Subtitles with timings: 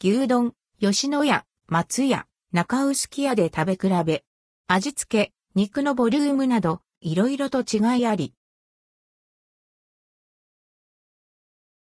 [0.00, 4.22] 牛丼、吉野家、松屋、中臼木屋で食べ比べ。
[4.68, 8.32] 味付け、肉のボリュームなど、いろいろと違いあり。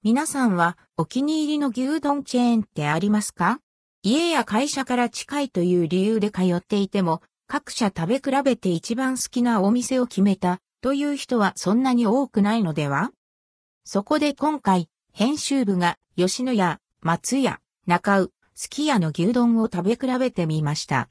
[0.04, 3.58] 皆さんはお気に入りの牛丼チェーンってありますか？
[4.04, 13.10] 家や会社から近いという理由で通っていても、各社食べ比べて一番好きなお店を決めたという人はそんなに多くないのでは？
[13.82, 21.08] そこで今回、編集部が吉野家、松屋、中尾、すき家の牛丼を食べ比べてみました。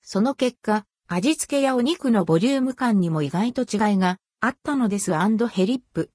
[0.00, 6.12] その結果、味付けやお肉のボリューム感にも意外と違いがあったのですヘリップ。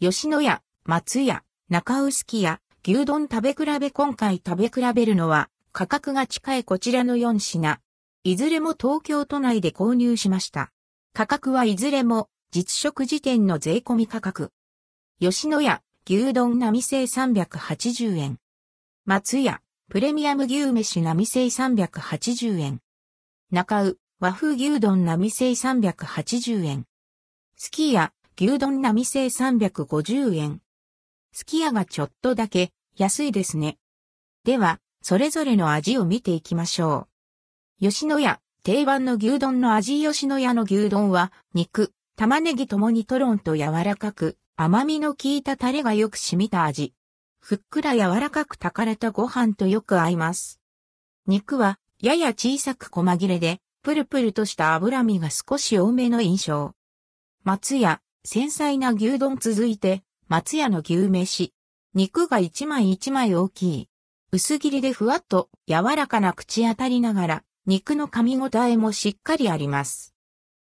[0.00, 7.80] 吉野家、松屋、中臼きや牛丼食べ比べ今回食べ比べるのは価格が近いこちらの4品。
[8.24, 10.72] いずれも東京都内で購入しました。
[11.14, 14.52] 価格はいずれも実食時点の税込み価格。
[15.20, 18.38] 吉野家、牛丼並製380円。
[19.10, 22.80] 松屋、プレミアム牛飯並製380円。
[23.50, 26.84] 中尾、和風牛丼並製380円。
[27.56, 30.60] すき家、牛丼並製350円。
[31.32, 33.78] すき家がちょっとだけ安いですね。
[34.44, 37.08] では、それぞれの味を見ていきましょ
[37.80, 37.86] う。
[37.86, 46.92] 吉野家、定番の牛丼の味吉野家の牛丼は、肉、玉ねぎともにトロンと柔らかく、甘みの効いたタレがよく染みた味。
[47.40, 50.60] ふっくら柔らかく炊かれたご飯とよく合います。
[51.26, 56.74] 肉は、やや小さく細切れで、プルプルとした脂身が少し多めの印象。
[57.44, 61.54] 松屋、繊細な牛丼続いて、松屋の牛飯。
[61.94, 63.88] 肉が一枚一枚大きい。
[64.30, 70.14] 薄切りでふわっと柔らかな口当たりながら、肉の噛み応えもしっかりあります。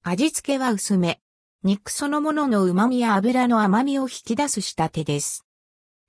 [0.02, 1.20] 味付けは薄め。
[1.62, 5.45] 肉そのものの旨味や油の甘みを引き出す仕立てです。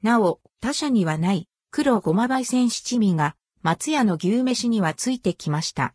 [0.02, 5.93] なお、他社にはない黒ごま焙煎七味が松屋の牛飯にはついてきました。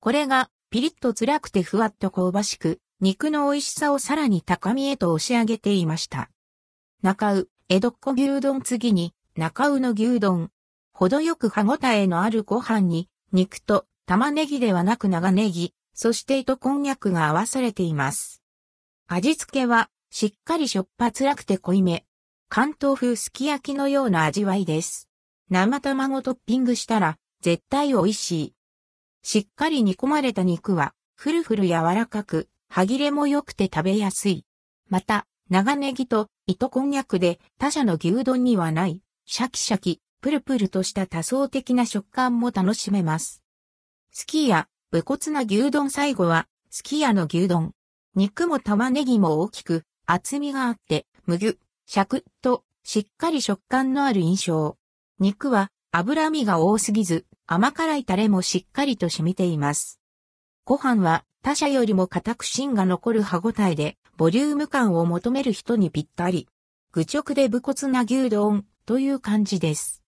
[0.00, 6.30] これがピリッと辛くてふわっと香ばしく、肉の美味しさをさらに高みへと押し上げていました。
[7.02, 10.50] 中尾、江戸っ子牛丼次に、中尾の牛丼。
[10.92, 18.42] 程よく歯ごたえのあるご飯に、肉と玉ねぎではなく長ネギ、そして糸こんにゃくが合わされています。
[19.06, 22.04] 味付けは、しっかりしょっぱ辛くて濃いめ。
[22.50, 25.06] 関東風すき焼きのような味わいです。
[25.50, 28.54] 生卵トッピングしたら、絶対美味しい。
[29.22, 34.46] しっかり煮込まれた肉は、ふるふる柔らかく、歯切れも良くて食べやすい。
[34.88, 43.42] また、長ネギと糸こんにゃくで他社の牛丼にはない、シャキシャキ、プルプルとした多層的な食感も楽しめます。
[44.10, 47.72] スキーヤ、武骨な牛丼最後は、スキーヤの牛丼。
[48.14, 51.58] 肉も玉ねぎも大きく、厚みがあって、むぎゅ、
[51.90, 54.76] シャクッと、しっかり食感のある印象。
[55.18, 59.98] 肉は脂身が多すぎず、甘辛いタレもしっかりと染みています。
[60.66, 66.46] ご飯は他社よりも硬く芯が残る歯ごたえで、ボリューム感を求める人にぴったり。
[66.92, 70.02] 愚直で武骨な牛丼という感じです。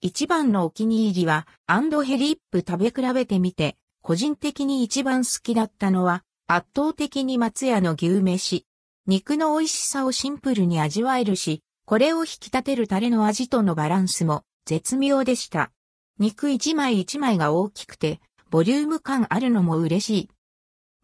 [0.00, 8.67] 一番のお気に入りは、アンドヘリップ食べ比べてみて、個人的に一番好きだったのは、圧倒的に松屋の牛飯。
[9.08, 15.72] 肉の美味しさをシンプルに味わえるし、これを引き立てるタレの味とのバランスも絶妙でした。
[16.18, 18.20] 肉一枚一枚が大きくて、
[18.50, 20.30] ボリューム感あるのも嬉しい。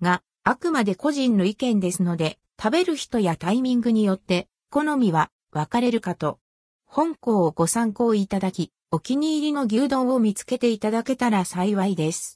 [0.02, 6.40] が、あくまで個人の意見ですので、食べる人やタイミングによって好みは分かれるかと。
[6.84, 12.32] 本校をご参考いただき、お気に入りの牛丼を見つけていただけたら幸いです。